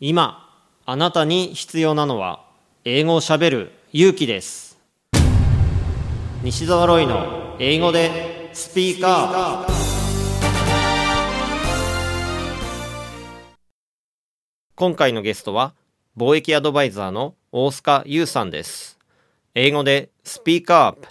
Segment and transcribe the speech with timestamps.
[0.00, 0.48] 今
[0.86, 2.44] あなたに必要なのは
[2.84, 4.78] 英語をしゃべる勇気です。
[6.44, 9.72] 西澤ロイの英語でスピーカー。
[14.76, 15.74] 今回のゲストは
[16.16, 19.00] 貿易アドバイザーの大須賀優さんです。
[19.56, 21.08] 英語でスピーカー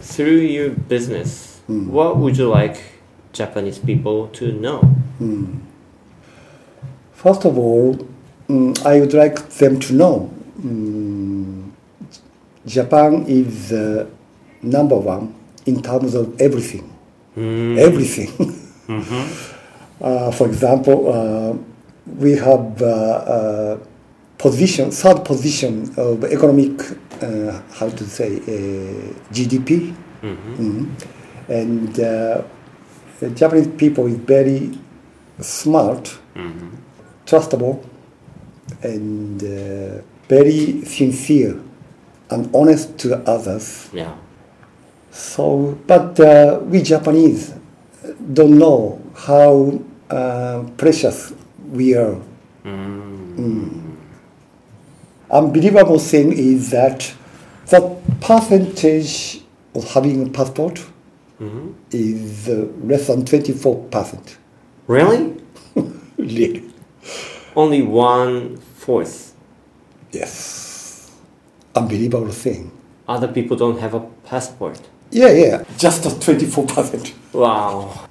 [0.00, 2.80] Through your business, what would you like
[3.34, 4.80] Japanese people to know?
[7.18, 7.96] First of all,
[8.48, 10.30] mm, I would like them to know
[10.62, 11.68] mm,
[12.64, 14.06] Japan is uh,
[14.62, 15.34] number one
[15.66, 16.86] in terms of everything.
[17.36, 18.30] Everything.
[20.00, 21.56] uh, for example, uh,
[22.20, 23.78] we have uh, uh,
[24.38, 26.80] position, third position of economic,
[27.20, 29.92] uh, how to say, uh, GDP.
[30.22, 30.86] Mhm.
[31.48, 32.42] And uh,
[33.18, 34.70] the Japanese people is very
[35.40, 36.16] smart
[37.28, 37.84] trustable
[38.82, 41.60] and uh, very sincere
[42.30, 43.88] and honest to others.
[43.92, 44.16] Yeah.
[45.10, 47.54] So, but uh, we Japanese
[48.32, 51.34] don't know how uh, precious
[51.70, 52.20] we are.
[52.64, 53.96] Mm.
[55.30, 57.12] Unbelievable thing is that
[57.66, 59.42] the percentage
[59.74, 60.84] of having a passport
[61.90, 64.36] is uh, less than 24%.
[64.86, 65.36] Really?
[66.18, 66.68] Really?
[67.56, 69.34] Only one fourth.
[70.12, 71.10] Yes.
[71.74, 72.70] Unbelievable thing.
[73.06, 74.80] Other people don't have a passport.
[75.10, 77.14] Yeah, yeah, just a 24%.
[77.32, 78.06] Wow.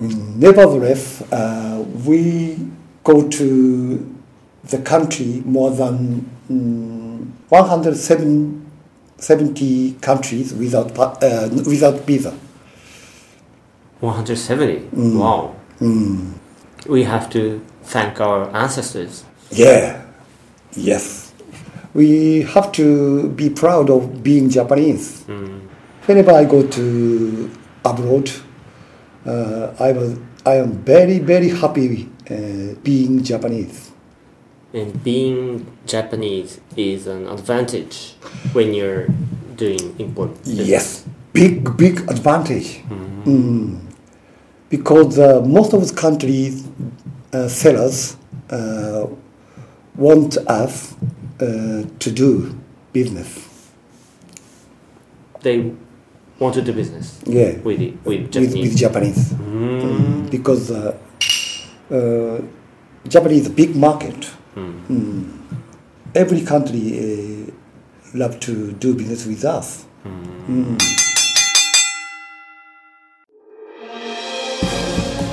[0.00, 2.58] Nevertheless, uh, we
[3.04, 4.14] go to
[4.64, 12.32] the country more than mm, 170 countries without, uh, without visa.
[14.00, 14.88] 170.
[15.18, 15.54] Wow.
[16.88, 19.24] We have to thank our ancestors.
[19.50, 20.02] Yeah,
[20.74, 21.32] yes.
[21.94, 25.24] We have to be proud of being Japanese.
[26.06, 27.50] Whenever I go to
[27.84, 28.30] abroad,
[29.26, 33.90] uh, I, was, I am very, very happy uh, being Japanese.
[34.72, 38.14] And being Japanese is an advantage
[38.52, 39.08] when you're
[39.56, 40.38] doing import.
[40.44, 40.68] business.
[40.68, 42.80] Yes, big, big advantage.
[43.24, 43.87] Mm.
[44.70, 46.66] Because uh, most of the countries,
[47.32, 48.16] uh, sellers
[48.50, 49.06] uh,
[49.96, 50.94] want us
[51.40, 52.58] uh, to do
[52.92, 53.44] business.
[55.40, 55.72] They
[56.38, 58.54] want to do business Yeah, with it, with with, Japanese.
[58.54, 59.32] with Japanese.
[59.32, 60.98] Mm, Because uh,
[61.90, 62.40] uh,
[63.08, 64.30] Japanese is a big market.
[64.56, 65.30] Mm.
[66.14, 67.50] Every country uh,
[68.14, 69.84] love to do business with us.